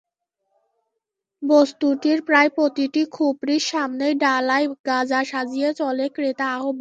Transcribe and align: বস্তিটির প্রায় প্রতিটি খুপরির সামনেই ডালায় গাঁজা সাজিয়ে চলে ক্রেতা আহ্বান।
বস্তিটির 1.43 2.19
প্রায় 2.21 2.49
প্রতিটি 2.55 3.01
খুপরির 3.11 3.63
সামনেই 3.71 4.13
ডালায় 4.23 4.67
গাঁজা 4.87 5.21
সাজিয়ে 5.23 5.69
চলে 5.73 6.05
ক্রেতা 6.15 6.47
আহ্বান। 6.49 6.69